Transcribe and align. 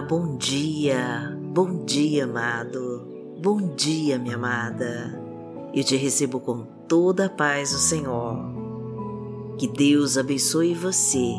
Bom 0.00 0.36
dia, 0.36 1.36
bom 1.52 1.84
dia, 1.84 2.24
amado, 2.24 3.04
bom 3.42 3.74
dia, 3.74 4.16
minha 4.16 4.36
amada. 4.36 5.20
Eu 5.74 5.82
te 5.82 5.96
recebo 5.96 6.38
com 6.38 6.64
toda 6.86 7.26
a 7.26 7.28
paz 7.28 7.72
do 7.72 7.78
Senhor. 7.78 8.38
Que 9.58 9.66
Deus 9.66 10.16
abençoe 10.16 10.72
você, 10.72 11.34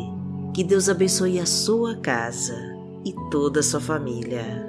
que 0.53 0.63
Deus 0.63 0.89
abençoe 0.89 1.39
a 1.39 1.45
sua 1.45 1.95
casa 1.95 2.55
e 3.05 3.13
toda 3.31 3.61
a 3.61 3.63
sua 3.63 3.79
família. 3.79 4.67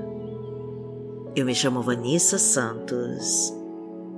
Eu 1.35 1.45
me 1.45 1.55
chamo 1.55 1.83
Vanessa 1.83 2.39
Santos 2.39 3.53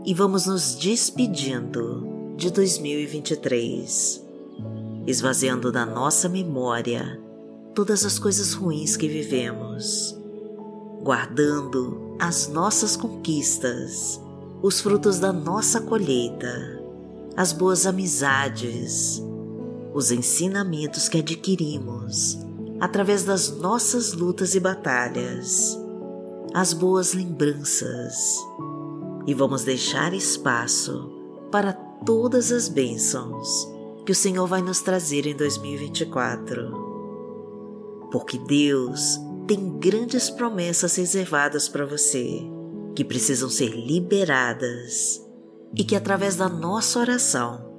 e 0.04 0.12
vamos 0.12 0.46
nos 0.46 0.74
despedindo 0.74 2.34
de 2.36 2.50
2023, 2.50 4.22
esvaziando 5.06 5.72
da 5.72 5.86
nossa 5.86 6.28
memória 6.28 7.21
todas 7.74 8.04
as 8.04 8.18
coisas 8.18 8.52
ruins 8.52 8.96
que 8.96 9.08
vivemos, 9.08 10.16
guardando 11.02 12.16
as 12.18 12.48
nossas 12.48 12.96
conquistas, 12.96 14.20
os 14.62 14.80
frutos 14.80 15.18
da 15.18 15.32
nossa 15.32 15.80
colheita, 15.80 16.82
as 17.36 17.52
boas 17.52 17.86
amizades, 17.86 19.22
os 19.94 20.10
ensinamentos 20.10 21.08
que 21.08 21.18
adquirimos 21.18 22.38
através 22.78 23.24
das 23.24 23.50
nossas 23.50 24.12
lutas 24.12 24.54
e 24.54 24.60
batalhas, 24.60 25.78
as 26.52 26.72
boas 26.72 27.14
lembranças, 27.14 28.36
e 29.26 29.32
vamos 29.32 29.64
deixar 29.64 30.12
espaço 30.12 31.10
para 31.50 31.72
todas 31.72 32.52
as 32.52 32.68
bênçãos 32.68 33.68
que 34.04 34.12
o 34.12 34.14
Senhor 34.14 34.46
vai 34.46 34.60
nos 34.60 34.80
trazer 34.80 35.26
em 35.26 35.36
2024 35.36 36.81
porque 38.12 38.38
Deus 38.38 39.18
tem 39.48 39.78
grandes 39.78 40.28
promessas 40.28 40.94
reservadas 40.96 41.68
para 41.68 41.86
você 41.86 42.40
que 42.94 43.02
precisam 43.02 43.48
ser 43.48 43.70
liberadas 43.70 45.20
e 45.74 45.82
que 45.82 45.96
através 45.96 46.36
da 46.36 46.48
nossa 46.48 47.00
oração 47.00 47.72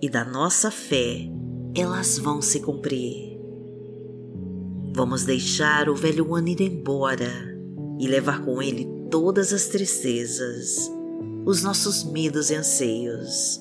e 0.00 0.08
da 0.08 0.24
nossa 0.24 0.70
fé 0.70 1.28
elas 1.74 2.18
vão 2.18 2.42
se 2.42 2.60
cumprir. 2.60 3.38
Vamos 4.94 5.24
deixar 5.24 5.88
o 5.88 5.94
velho 5.94 6.34
ano 6.34 6.48
ir 6.48 6.60
embora 6.60 7.30
e 7.98 8.06
levar 8.06 8.44
com 8.44 8.60
ele 8.60 8.86
todas 9.10 9.52
as 9.52 9.66
tristezas, 9.66 10.90
os 11.46 11.62
nossos 11.62 12.04
medos 12.04 12.50
e 12.50 12.54
anseios, 12.54 13.60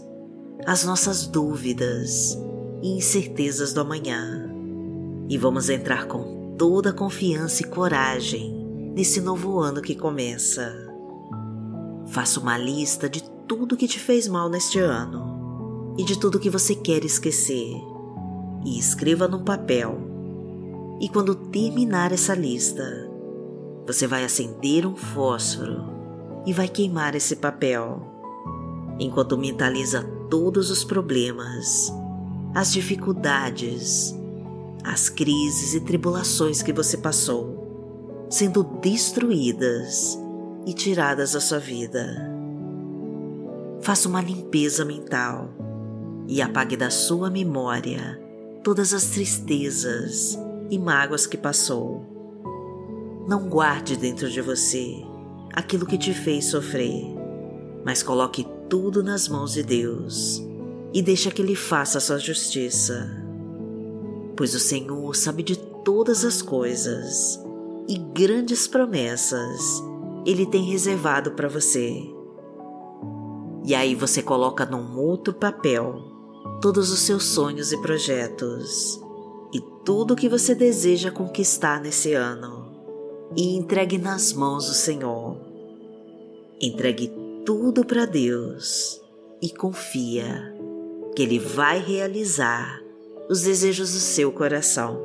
as 0.65 0.83
nossas 0.83 1.25
dúvidas 1.25 2.37
e 2.83 2.97
incertezas 2.97 3.71
do 3.71 3.81
amanhã 3.81 4.46
e 5.29 5.37
vamos 5.37 5.69
entrar 5.69 6.07
com 6.07 6.55
toda 6.57 6.93
confiança 6.93 7.61
e 7.61 7.65
coragem 7.65 8.53
nesse 8.95 9.21
novo 9.21 9.59
ano 9.59 9.81
que 9.81 9.95
começa. 9.95 10.73
Faça 12.07 12.39
uma 12.39 12.57
lista 12.57 13.09
de 13.09 13.21
tudo 13.47 13.77
que 13.77 13.87
te 13.87 13.99
fez 13.99 14.27
mal 14.27 14.49
neste 14.49 14.79
ano 14.79 15.95
e 15.97 16.03
de 16.03 16.19
tudo 16.19 16.39
que 16.39 16.49
você 16.49 16.73
quer 16.73 17.03
esquecer 17.03 17.75
e 18.65 18.79
escreva 18.79 19.27
num 19.27 19.43
papel. 19.43 19.97
E 20.99 21.09
quando 21.09 21.35
terminar 21.35 22.11
essa 22.11 22.33
lista, 22.33 22.83
você 23.85 24.07
vai 24.07 24.23
acender 24.23 24.85
um 24.85 24.95
fósforo 24.95 25.83
e 26.45 26.53
vai 26.53 26.67
queimar 26.67 27.13
esse 27.13 27.35
papel, 27.35 28.01
enquanto 28.99 29.37
mentaliza 29.37 30.01
todos 30.29 30.71
os 30.71 30.83
problemas, 30.83 31.93
as 32.55 32.71
dificuldades 32.71 34.16
as 34.87 35.09
crises 35.09 35.73
e 35.73 35.81
tribulações 35.81 36.61
que 36.61 36.71
você 36.71 36.95
passou, 36.95 38.25
sendo 38.29 38.63
destruídas 38.63 40.17
e 40.65 40.73
tiradas 40.73 41.33
da 41.33 41.41
sua 41.41 41.59
vida. 41.59 42.31
Faça 43.81 44.07
uma 44.07 44.21
limpeza 44.21 44.85
mental 44.85 45.49
e 46.25 46.41
apague 46.41 46.77
da 46.77 46.89
sua 46.89 47.29
memória 47.29 48.17
todas 48.63 48.93
as 48.93 49.07
tristezas 49.07 50.39
e 50.69 50.79
mágoas 50.79 51.27
que 51.27 51.37
passou. 51.37 52.05
Não 53.27 53.49
guarde 53.49 53.97
dentro 53.97 54.29
de 54.29 54.41
você 54.41 55.03
aquilo 55.53 55.85
que 55.85 55.97
te 55.97 56.13
fez 56.13 56.45
sofrer, 56.45 57.03
mas 57.83 58.01
coloque 58.01 58.47
tudo 58.69 59.03
nas 59.03 59.27
mãos 59.27 59.51
de 59.51 59.63
Deus 59.63 60.41
e 60.93 61.01
deixe 61.01 61.29
que 61.29 61.41
Ele 61.41 61.55
faça 61.55 61.97
a 61.97 62.01
sua 62.01 62.17
justiça 62.17 63.26
pois 64.37 64.53
o 64.53 64.59
Senhor 64.59 65.15
sabe 65.15 65.41
de 65.41 65.57
todas 65.57 66.23
as 66.23 66.43
coisas 66.43 67.43
e 67.89 67.97
grandes 67.97 68.67
promessas 68.67 69.83
Ele 70.25 70.45
tem 70.45 70.63
reservado 70.63 71.31
para 71.31 71.49
você. 71.49 72.03
E 73.65 73.73
aí 73.73 73.95
você 73.95 74.21
coloca 74.21 74.65
num 74.65 74.97
outro 74.97 75.33
papel 75.33 76.01
todos 76.61 76.91
os 76.91 76.99
seus 76.99 77.23
sonhos 77.23 77.71
e 77.71 77.81
projetos 77.81 79.01
e 79.51 79.59
tudo 79.83 80.13
o 80.13 80.15
que 80.15 80.29
você 80.29 80.53
deseja 80.53 81.11
conquistar 81.11 81.81
nesse 81.81 82.13
ano 82.13 82.67
e 83.35 83.55
entregue 83.55 83.97
nas 83.97 84.31
mãos 84.31 84.67
do 84.67 84.73
Senhor. 84.73 85.37
Entregue 86.61 87.11
tudo 87.45 87.85
para 87.85 88.05
Deus 88.05 89.01
e 89.41 89.49
confia 89.49 90.55
que 91.15 91.23
Ele 91.23 91.39
vai 91.39 91.79
realizar 91.79 92.86
os 93.29 93.41
desejos 93.41 93.93
do 93.93 93.99
seu 93.99 94.31
coração. 94.31 94.99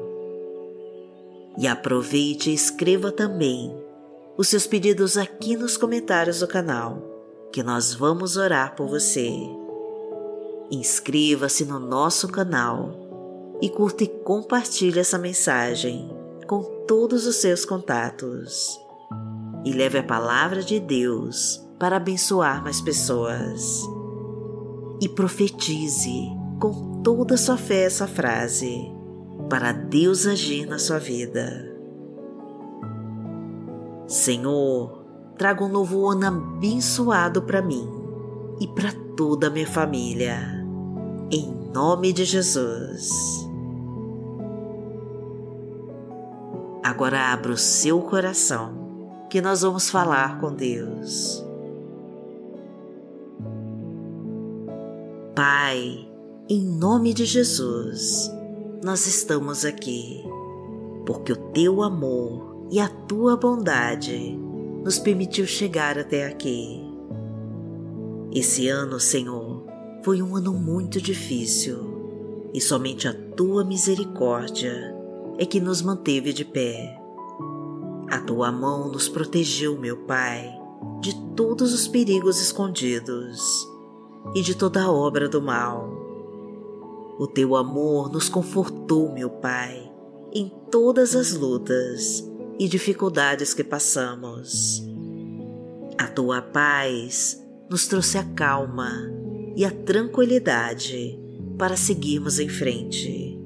E 1.59 1.67
aproveite 1.67 2.51
e 2.51 2.55
escreva 2.55 3.11
também 3.11 3.75
os 4.37 4.49
seus 4.49 4.67
pedidos 4.67 5.19
aqui 5.19 5.57
nos 5.57 5.77
comentários 5.77 6.41
do 6.41 6.49
canal, 6.49 7.03
que 7.53 7.63
nós 7.63 7.93
vamos 7.93 8.37
orar 8.37 8.75
por 8.75 8.89
você. 8.89 9.31
Inscreva-se 10.71 11.65
no 11.65 11.79
nosso 11.79 12.29
canal 12.29 13.59
e 13.61 13.69
curta 13.69 14.05
e 14.05 14.09
compartilhe 14.09 14.99
essa 14.99 15.19
mensagem 15.19 16.11
com 16.47 16.63
todos 16.87 17.27
os 17.27 17.37
seus 17.37 17.65
contatos. 17.65 18.81
E 19.65 19.73
leve 19.73 19.99
a 19.99 20.03
palavra 20.03 20.63
de 20.63 20.81
Deus 20.81 21.63
para 21.79 21.97
abençoar 21.97 22.63
mais 22.63 22.81
pessoas. 22.81 23.83
E 25.01 25.09
profetize 25.09 26.42
com 26.63 27.03
toda 27.03 27.35
a 27.35 27.37
sua 27.37 27.57
fé 27.57 27.87
essa 27.87 28.07
frase 28.07 28.89
para 29.51 29.73
Deus 29.73 30.29
agir 30.29 30.65
na 30.65 30.79
sua 30.79 31.01
vida. 31.01 31.69
Senhor, 34.07 35.05
traga 35.37 35.65
um 35.65 35.69
novo 35.69 36.09
ano 36.09 36.25
abençoado 36.25 37.43
para 37.43 37.61
mim 37.61 37.91
e 38.61 38.69
para 38.69 38.93
toda 39.17 39.49
a 39.49 39.51
minha 39.51 39.67
família. 39.67 40.39
Em 41.33 41.53
nome 41.75 42.13
de 42.13 42.25
Jesus. 42.25 43.11
Agora 46.85 47.33
abra 47.33 47.51
o 47.51 47.59
seu 47.59 48.01
coração, 48.03 49.27
que 49.29 49.41
nós 49.41 49.63
vamos 49.63 49.91
falar 49.91 50.39
com 50.41 50.55
Deus. 50.55 51.45
Pai, 55.35 56.12
em 56.53 56.61
nome 56.61 57.15
de 57.15 57.25
Jesus, 57.25 58.31
nós 58.85 59.07
estamos 59.07 59.65
aqui, 59.65 60.23
porque 61.07 61.33
o 61.33 61.37
teu 61.37 61.83
amor 61.83 62.67
e 62.71 62.79
a 62.79 62.91
tua 62.91 63.39
bondade 63.39 64.39
nos 64.85 64.99
permitiu 64.99 65.47
chegar 65.47 65.99
até 65.99 66.27
aqui. 66.27 66.79
Esse 68.35 68.69
ano, 68.69 69.01
Senhor, 69.01 69.65
foi 70.05 70.21
um 70.21 70.37
ano 70.37 70.53
muito 70.53 71.01
difícil 71.01 72.51
e 72.53 72.61
somente 72.61 73.09
a 73.09 73.15
tua 73.15 73.65
misericórdia 73.65 74.95
é 75.39 75.47
que 75.47 75.59
nos 75.59 75.81
manteve 75.81 76.35
de 76.35 76.45
pé. 76.45 77.01
A 78.11 78.21
tua 78.21 78.53
mão 78.53 78.93
nos 78.93 79.09
protegeu, 79.09 79.79
meu 79.79 80.05
Pai, 80.05 80.53
de 81.01 81.19
todos 81.35 81.73
os 81.73 81.89
perigos 81.89 82.43
escondidos 82.43 83.41
e 84.35 84.43
de 84.43 84.55
toda 84.55 84.83
a 84.83 84.93
obra 84.93 85.31
do 85.31 85.41
mal 85.41 86.02
o 87.19 87.27
teu 87.27 87.57
amor 87.57 88.11
nos 88.11 88.29
confortou, 88.29 89.13
meu 89.13 89.31
Pai, 89.31 89.91
em 90.33 90.51
todas 90.71 91.15
as 91.15 91.33
lutas 91.33 92.25
e 92.59 92.69
dificuldades 92.69 93.53
que 93.53 93.63
passamos. 93.63 94.83
A 95.99 96.07
tua 96.07 96.41
paz 96.41 97.43
nos 97.69 97.87
trouxe 97.87 98.19
a 98.19 98.25
calma 98.25 98.93
e 99.55 99.65
a 99.65 99.71
tranquilidade 99.71 101.19
para 101.59 101.77
seguirmos 101.77 102.39
em 102.39 102.49
frente. 102.49 103.39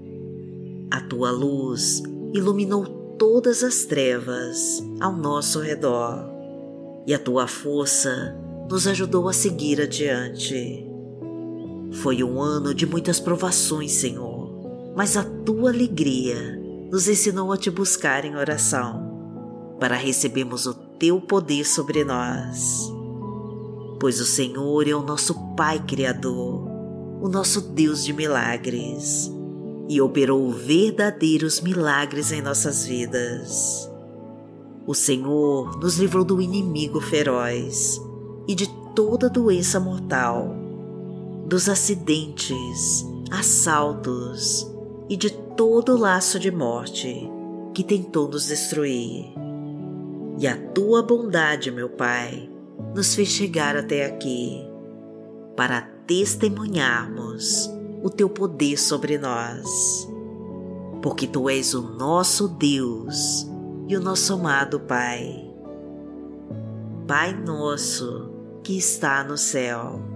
A 0.90 1.00
tua 1.00 1.30
luz 1.30 2.02
iluminou 2.32 2.86
todas 3.18 3.62
as 3.62 3.84
trevas 3.84 4.82
ao 5.00 5.12
nosso 5.12 5.60
redor 5.60 6.24
e 7.06 7.14
a 7.14 7.18
tua 7.18 7.46
força 7.46 8.36
nos 8.70 8.86
ajudou 8.86 9.28
a 9.28 9.32
seguir 9.32 9.80
adiante. 9.80 10.85
Foi 12.02 12.22
um 12.22 12.40
ano 12.40 12.74
de 12.74 12.86
muitas 12.86 13.18
provações, 13.20 13.92
Senhor, 13.92 14.92
mas 14.96 15.16
a 15.16 15.24
tua 15.24 15.70
alegria 15.70 16.60
nos 16.90 17.08
ensinou 17.08 17.52
a 17.52 17.56
te 17.56 17.70
buscar 17.70 18.24
em 18.24 18.36
oração. 18.36 19.04
para 19.78 19.94
recebermos 19.94 20.66
o 20.66 20.74
teu 20.74 21.20
poder 21.20 21.64
sobre 21.64 22.04
nós. 22.04 22.90
Pois 24.00 24.20
o 24.20 24.24
Senhor 24.24 24.88
é 24.88 24.94
o 24.94 25.02
nosso 25.02 25.34
Pai 25.54 25.82
Criador, 25.86 26.66
o 27.20 27.28
nosso 27.28 27.60
Deus 27.60 28.04
de 28.04 28.12
milagres, 28.12 29.30
e 29.88 30.00
operou 30.00 30.50
verdadeiros 30.50 31.60
milagres 31.60 32.32
em 32.32 32.42
nossas 32.42 32.86
vidas. 32.86 33.90
O 34.86 34.94
Senhor 34.94 35.78
nos 35.78 35.98
livrou 35.98 36.24
do 36.24 36.40
inimigo 36.40 37.00
feroz 37.00 38.00
e 38.48 38.54
de 38.54 38.68
toda 38.94 39.28
doença 39.28 39.78
mortal, 39.80 40.54
dos 41.46 41.68
acidentes, 41.68 43.06
assaltos 43.30 44.68
e 45.08 45.16
de 45.16 45.30
todo 45.30 45.96
laço 45.96 46.40
de 46.40 46.50
morte 46.50 47.30
que 47.72 47.84
tentou 47.84 48.28
nos 48.28 48.48
destruir. 48.48 49.32
E 50.38 50.46
a 50.46 50.56
tua 50.72 51.02
bondade, 51.02 51.70
meu 51.70 51.88
Pai, 51.88 52.50
nos 52.94 53.14
fez 53.14 53.28
chegar 53.28 53.76
até 53.76 54.04
aqui 54.04 54.60
para 55.56 55.80
testemunharmos 55.80 57.70
o 58.02 58.10
teu 58.10 58.28
poder 58.28 58.76
sobre 58.76 59.16
nós, 59.16 60.08
porque 61.00 61.26
tu 61.26 61.48
és 61.48 61.74
o 61.74 61.82
nosso 61.82 62.48
Deus 62.48 63.48
e 63.88 63.96
o 63.96 64.00
nosso 64.00 64.34
amado 64.34 64.80
Pai. 64.80 65.48
Pai 67.06 67.32
nosso 67.32 68.32
que 68.64 68.76
está 68.76 69.22
no 69.22 69.38
céu, 69.38 70.15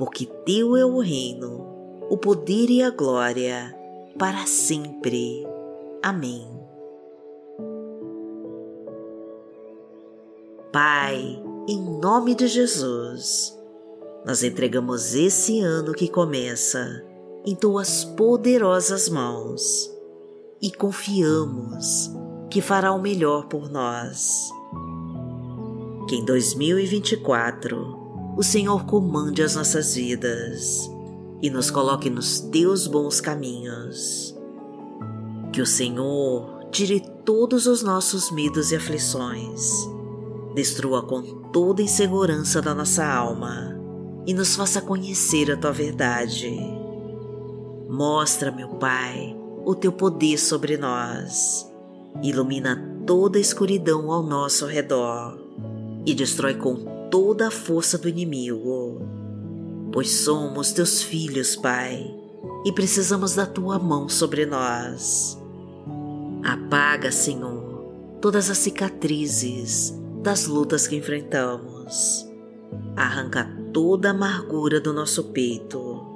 porque 0.00 0.24
Teu 0.24 0.78
é 0.78 0.84
o 0.86 0.98
reino, 0.98 1.62
o 2.08 2.16
poder 2.16 2.70
e 2.70 2.82
a 2.82 2.88
glória, 2.88 3.76
para 4.18 4.46
sempre. 4.46 5.46
Amém. 6.02 6.48
Pai, 10.72 11.38
em 11.68 12.00
nome 12.00 12.34
de 12.34 12.48
Jesus, 12.48 13.54
nós 14.24 14.42
entregamos 14.42 15.14
esse 15.14 15.60
ano 15.60 15.92
que 15.92 16.08
começa 16.08 17.04
em 17.44 17.54
Tuas 17.54 18.02
poderosas 18.02 19.06
mãos 19.10 19.94
e 20.62 20.72
confiamos 20.72 22.10
que 22.48 22.62
fará 22.62 22.90
o 22.92 23.02
melhor 23.02 23.48
por 23.48 23.70
nós. 23.70 24.48
Que 26.08 26.16
em 26.16 26.24
2024 26.24 27.99
o 28.36 28.42
Senhor 28.42 28.84
comande 28.86 29.42
as 29.42 29.56
nossas 29.56 29.94
vidas 29.94 30.90
e 31.42 31.50
nos 31.50 31.70
coloque 31.70 32.08
nos 32.08 32.40
teus 32.40 32.86
bons 32.86 33.20
caminhos. 33.20 34.36
Que 35.52 35.60
o 35.60 35.66
Senhor 35.66 36.66
tire 36.70 37.00
todos 37.24 37.66
os 37.66 37.82
nossos 37.82 38.30
medos 38.30 38.70
e 38.70 38.76
aflições, 38.76 39.70
destrua 40.54 41.02
com 41.02 41.22
toda 41.50 41.82
insegurança 41.82 42.62
da 42.62 42.74
nossa 42.74 43.04
alma 43.04 43.76
e 44.26 44.32
nos 44.32 44.54
faça 44.54 44.80
conhecer 44.80 45.50
a 45.50 45.56
tua 45.56 45.72
verdade. 45.72 46.56
Mostra, 47.88 48.52
meu 48.52 48.68
Pai, 48.68 49.36
o 49.64 49.74
teu 49.74 49.92
poder 49.92 50.38
sobre 50.38 50.76
nós 50.76 51.68
ilumina 52.22 53.02
toda 53.06 53.38
a 53.38 53.40
escuridão 53.40 54.10
ao 54.10 54.22
nosso 54.22 54.66
redor 54.66 55.38
e 56.06 56.14
destrói 56.14 56.54
com 56.54 56.99
toda 57.10 57.48
a 57.48 57.50
força 57.50 57.98
do 57.98 58.08
inimigo. 58.08 59.00
Pois 59.92 60.10
somos 60.10 60.72
teus 60.72 61.02
filhos, 61.02 61.56
Pai, 61.56 62.14
e 62.64 62.72
precisamos 62.72 63.34
da 63.34 63.46
tua 63.46 63.78
mão 63.78 64.08
sobre 64.08 64.46
nós. 64.46 65.38
Apaga, 66.44 67.10
Senhor, 67.10 67.84
todas 68.20 68.48
as 68.50 68.58
cicatrizes 68.58 69.94
das 70.22 70.46
lutas 70.46 70.86
que 70.86 70.96
enfrentamos. 70.96 72.26
Arranca 72.96 73.50
toda 73.72 74.08
a 74.08 74.10
amargura 74.12 74.80
do 74.80 74.92
nosso 74.92 75.24
peito. 75.24 76.06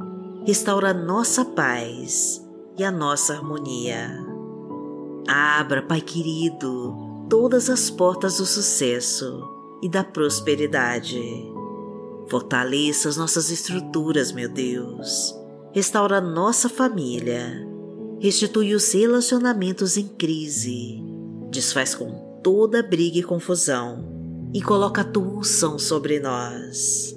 Restaura 0.46 0.90
a 0.90 0.94
nossa 0.94 1.44
paz 1.44 2.44
e 2.78 2.84
a 2.84 2.90
nossa 2.90 3.34
harmonia 3.34 4.34
Abra, 5.26 5.80
Pai 5.80 6.02
querido, 6.02 7.26
todas 7.30 7.70
as 7.70 7.88
portas 7.88 8.36
do 8.36 8.44
sucesso 8.44 9.53
e 9.82 9.88
da 9.88 10.02
prosperidade. 10.02 11.20
Fortaleça 12.28 13.08
as 13.08 13.16
nossas 13.16 13.50
estruturas, 13.50 14.32
meu 14.32 14.48
Deus. 14.48 15.34
Restaura 15.72 16.20
nossa 16.20 16.68
família. 16.68 17.66
Restitui 18.20 18.74
os 18.74 18.92
relacionamentos 18.92 19.96
em 19.96 20.08
crise. 20.08 21.02
Desfaz 21.50 21.94
com 21.94 22.40
toda 22.42 22.82
briga 22.82 23.18
e 23.18 23.22
confusão. 23.22 24.50
E 24.52 24.62
coloca 24.62 25.00
a 25.00 25.04
tua 25.04 25.38
unção 25.38 25.78
sobre 25.78 26.20
nós. 26.20 27.14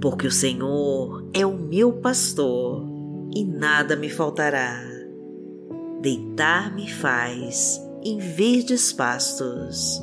Porque 0.00 0.26
o 0.26 0.32
Senhor 0.32 1.28
é 1.34 1.44
o 1.46 1.56
meu 1.56 1.92
pastor 1.92 2.84
e 3.34 3.44
nada 3.44 3.94
me 3.94 4.08
faltará 4.08 4.90
Deitar-me 6.00 6.90
faz 6.90 7.78
em 8.02 8.16
verdes 8.16 8.90
pastos, 8.90 10.02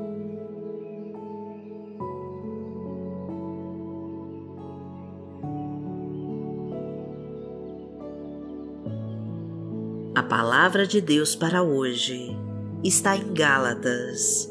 Palavra 10.31 10.87
de 10.87 11.01
Deus 11.01 11.35
para 11.35 11.61
hoje 11.61 12.33
está 12.81 13.17
em 13.17 13.33
Gálatas, 13.33 14.49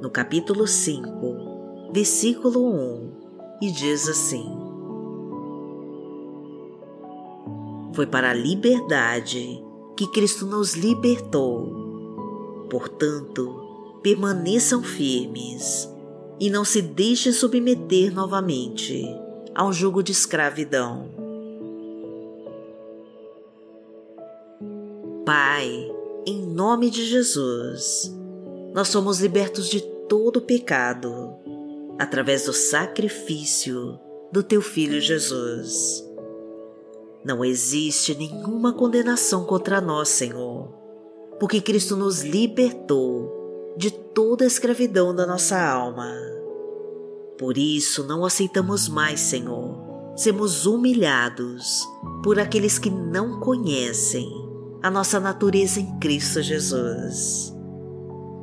no 0.00 0.08
capítulo 0.08 0.66
5, 0.66 1.90
versículo 1.92 2.66
1, 2.66 3.12
e 3.60 3.70
diz 3.70 4.08
assim: 4.08 4.46
Foi 7.92 8.06
para 8.06 8.30
a 8.30 8.34
liberdade 8.34 9.62
que 9.94 10.10
Cristo 10.10 10.46
nos 10.46 10.72
libertou. 10.72 12.66
Portanto, 12.70 13.98
permaneçam 14.02 14.82
firmes 14.82 15.86
e 16.40 16.48
não 16.48 16.64
se 16.64 16.80
deixem 16.80 17.30
submeter 17.30 18.10
novamente 18.10 19.04
a 19.54 19.66
um 19.66 19.72
jugo 19.72 20.02
de 20.02 20.12
escravidão. 20.12 21.19
Pai, 25.24 25.92
em 26.26 26.46
nome 26.46 26.88
de 26.88 27.04
Jesus, 27.04 28.10
nós 28.72 28.88
somos 28.88 29.20
libertos 29.20 29.68
de 29.68 29.80
todo 30.08 30.40
pecado 30.40 31.34
através 31.98 32.46
do 32.46 32.54
sacrifício 32.54 33.98
do 34.32 34.42
Teu 34.42 34.62
Filho 34.62 34.98
Jesus. 34.98 36.02
Não 37.22 37.44
existe 37.44 38.14
nenhuma 38.14 38.72
condenação 38.72 39.44
contra 39.44 39.78
nós, 39.78 40.08
Senhor, 40.08 40.72
porque 41.38 41.60
Cristo 41.60 41.96
nos 41.96 42.22
libertou 42.22 43.74
de 43.76 43.90
toda 43.90 44.44
a 44.44 44.46
escravidão 44.46 45.14
da 45.14 45.26
nossa 45.26 45.60
alma. 45.60 46.10
Por 47.38 47.58
isso 47.58 48.04
não 48.04 48.24
aceitamos 48.24 48.88
mais, 48.88 49.20
Senhor, 49.20 50.14
sermos 50.16 50.64
humilhados 50.64 51.86
por 52.24 52.38
aqueles 52.38 52.78
que 52.78 52.88
não 52.88 53.38
conhecem 53.38 54.49
a 54.82 54.90
nossa 54.90 55.20
natureza 55.20 55.78
em 55.78 55.98
Cristo 55.98 56.40
Jesus. 56.42 57.54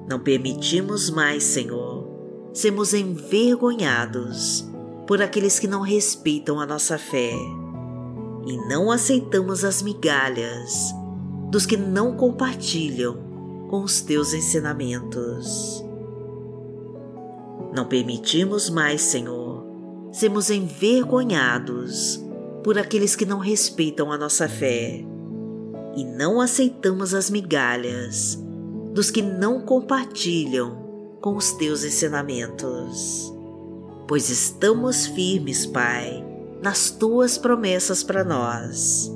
Não 0.07 0.19
permitimos 0.19 1.09
mais, 1.09 1.43
Senhor, 1.43 2.07
sermos 2.53 2.93
envergonhados 2.93 4.67
por 5.07 5.21
aqueles 5.21 5.57
que 5.57 5.67
não 5.67 5.81
respeitam 5.81 6.59
a 6.59 6.65
nossa 6.65 6.97
fé 6.97 7.33
e 8.45 8.57
não 8.69 8.91
aceitamos 8.91 9.63
as 9.63 9.81
migalhas 9.81 10.93
dos 11.49 11.65
que 11.65 11.75
não 11.75 12.15
compartilham 12.15 13.17
com 13.69 13.83
os 13.83 14.01
teus 14.01 14.33
ensinamentos. 14.33 15.83
Não 17.75 17.85
permitimos 17.85 18.69
mais, 18.69 19.01
Senhor, 19.01 19.65
sermos 20.11 20.49
envergonhados 20.49 22.23
por 22.63 22.77
aqueles 22.77 23.15
que 23.15 23.25
não 23.25 23.39
respeitam 23.39 24.11
a 24.11 24.17
nossa 24.17 24.47
fé 24.47 25.05
e 25.97 26.05
não 26.05 26.39
aceitamos 26.39 27.15
as 27.15 27.27
migalhas 27.27 28.37
dos 28.93 29.09
que 29.09 29.21
não 29.21 29.59
compartilham 29.59 31.17
com 31.19 31.35
os 31.35 31.53
teus 31.53 31.83
ensinamentos. 31.83 33.33
Pois 34.07 34.29
estamos 34.29 35.07
firmes, 35.07 35.65
Pai, 35.65 36.23
nas 36.61 36.91
tuas 36.91 37.37
promessas 37.37 38.03
para 38.03 38.23
nós 38.23 39.11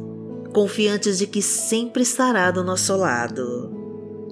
confiantes 0.54 1.20
de 1.20 1.28
que 1.28 1.42
sempre 1.42 2.04
estará 2.04 2.52
do 2.52 2.64
nosso 2.64 2.96
lado 2.98 3.72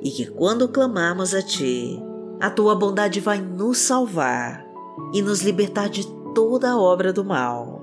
e 0.01 0.11
que 0.11 0.25
quando 0.25 0.67
clamarmos 0.67 1.33
a 1.33 1.41
Ti, 1.41 2.01
a 2.41 2.49
Tua 2.49 2.75
bondade 2.75 3.19
vai 3.19 3.39
nos 3.39 3.77
salvar 3.77 4.65
e 5.13 5.21
nos 5.21 5.41
libertar 5.41 5.87
de 5.87 6.05
toda 6.33 6.77
obra 6.77 7.13
do 7.13 7.23
mal. 7.23 7.81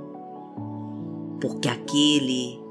Porque 1.41 1.69
aquele 1.69 2.56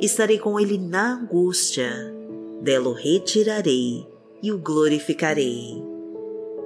Estarei 0.00 0.38
com 0.38 0.60
ele 0.60 0.78
na 0.78 1.14
angústia, 1.14 1.90
dela 2.62 2.88
o 2.88 2.92
retirarei 2.92 4.06
e 4.40 4.52
o 4.52 4.58
glorificarei. 4.58 5.82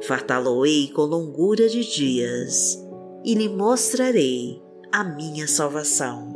Fartá-lo-ei 0.02 0.88
com 0.88 1.02
longura 1.02 1.66
de 1.66 1.82
dias 1.82 2.78
e 3.24 3.34
lhe 3.34 3.48
mostrarei 3.48 4.60
a 4.92 5.02
minha 5.02 5.48
salvação. 5.48 6.30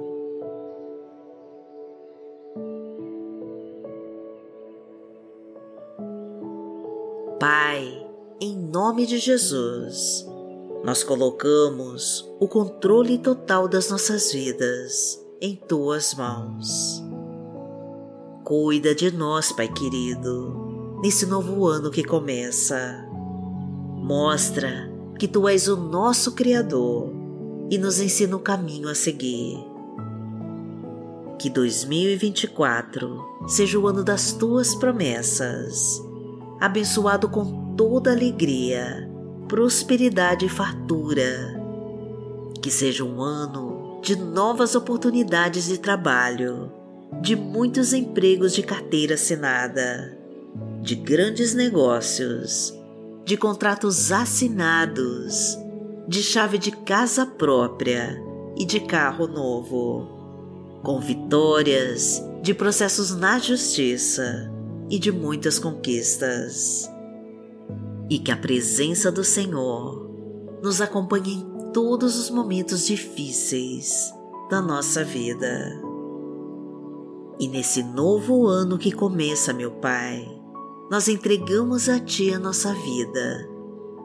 Pai, 7.38 8.06
em 8.40 8.56
nome 8.56 9.04
de 9.04 9.18
Jesus, 9.18 10.26
nós 10.82 11.04
colocamos 11.04 12.26
o 12.40 12.48
controle 12.48 13.18
total 13.18 13.68
das 13.68 13.90
nossas 13.90 14.32
vidas 14.32 15.25
em 15.40 15.56
tuas 15.56 16.14
mãos. 16.14 17.02
Cuida 18.44 18.94
de 18.94 19.10
nós, 19.10 19.52
Pai 19.52 19.68
querido, 19.68 20.98
nesse 21.02 21.26
novo 21.26 21.66
ano 21.66 21.90
que 21.90 22.04
começa. 22.04 23.04
Mostra 23.96 24.92
que 25.18 25.26
tu 25.26 25.48
és 25.48 25.68
o 25.68 25.76
nosso 25.76 26.34
Criador 26.34 27.12
e 27.70 27.78
nos 27.78 28.00
ensina 28.00 28.36
o 28.36 28.40
caminho 28.40 28.88
a 28.88 28.94
seguir. 28.94 29.58
Que 31.38 31.50
2024 31.50 33.24
seja 33.48 33.78
o 33.78 33.86
ano 33.86 34.02
das 34.02 34.32
tuas 34.32 34.74
promessas 34.74 36.00
abençoado 36.60 37.28
com 37.28 37.74
toda 37.76 38.10
alegria, 38.10 39.08
prosperidade 39.48 40.46
e 40.46 40.48
fartura. 40.48 41.60
Que 42.62 42.70
seja 42.70 43.04
um 43.04 43.20
ano 43.20 43.75
de 44.02 44.16
novas 44.16 44.74
oportunidades 44.74 45.66
de 45.66 45.78
trabalho, 45.78 46.72
de 47.20 47.34
muitos 47.34 47.92
empregos 47.92 48.52
de 48.52 48.62
carteira 48.62 49.14
assinada, 49.14 50.16
de 50.82 50.94
grandes 50.94 51.54
negócios, 51.54 52.74
de 53.24 53.36
contratos 53.36 54.12
assinados, 54.12 55.58
de 56.06 56.22
chave 56.22 56.58
de 56.58 56.70
casa 56.70 57.26
própria 57.26 58.22
e 58.56 58.64
de 58.64 58.80
carro 58.80 59.26
novo, 59.26 60.80
com 60.82 61.00
vitórias 61.00 62.22
de 62.42 62.54
processos 62.54 63.14
na 63.16 63.38
justiça 63.38 64.52
e 64.88 64.98
de 64.98 65.10
muitas 65.10 65.58
conquistas. 65.58 66.88
E 68.08 68.20
que 68.20 68.30
a 68.30 68.36
presença 68.36 69.10
do 69.10 69.24
Senhor 69.24 70.08
nos 70.62 70.80
acompanhe 70.80 71.34
em 71.34 71.55
todos 71.76 72.18
os 72.18 72.30
momentos 72.30 72.86
difíceis 72.86 74.10
da 74.48 74.62
nossa 74.62 75.04
vida. 75.04 75.78
E 77.38 77.46
nesse 77.48 77.82
novo 77.82 78.46
ano 78.46 78.78
que 78.78 78.90
começa, 78.90 79.52
meu 79.52 79.72
Pai, 79.72 80.26
nós 80.90 81.06
entregamos 81.06 81.90
a 81.90 82.00
Ti 82.00 82.32
a 82.32 82.38
nossa 82.38 82.72
vida 82.72 83.46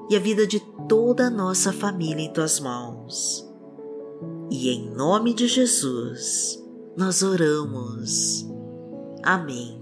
e 0.09 0.17
a 0.17 0.19
vida 0.19 0.45
de 0.45 0.59
toda 0.89 1.27
a 1.27 1.29
nossa 1.29 1.71
família 1.71 2.25
em 2.25 2.33
Tuas 2.33 2.59
mãos. 2.59 3.49
E 4.51 4.69
em 4.69 4.93
nome 4.93 5.33
de 5.33 5.47
Jesus, 5.47 6.61
nós 6.97 7.23
oramos. 7.23 8.45
Amém. 9.23 9.79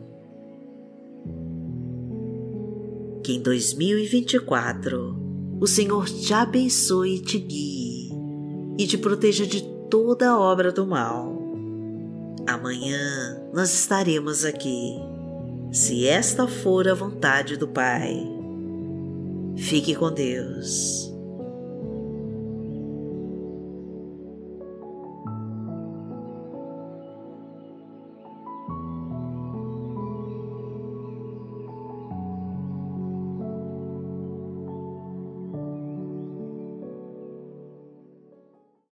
que 3.23 3.33
em 3.35 3.41
2024 3.43 5.18
o 5.59 5.67
Senhor 5.67 6.07
te 6.07 6.33
abençoe 6.33 7.15
e 7.15 7.19
te 7.19 7.37
guie, 7.37 8.11
e 8.77 8.87
te 8.87 8.97
proteja 8.97 9.45
de 9.45 9.61
toda 9.89 10.39
obra 10.39 10.71
do 10.71 10.85
mal. 10.85 11.37
Amanhã 12.47 13.41
nós 13.53 13.73
estaremos 13.73 14.45
aqui, 14.45 14.95
se 15.71 16.07
esta 16.07 16.47
for 16.47 16.87
a 16.87 16.93
vontade 16.93 17.57
do 17.57 17.67
Pai. 17.67 18.15
Fique 19.57 19.93
com 19.93 20.11
Deus. 20.11 21.18